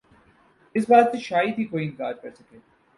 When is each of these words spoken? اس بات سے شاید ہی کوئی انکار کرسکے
اس 0.75 0.89
بات 0.89 1.05
سے 1.11 1.17
شاید 1.27 1.59
ہی 1.59 1.65
کوئی 1.71 1.85
انکار 1.85 2.13
کرسکے 2.21 2.57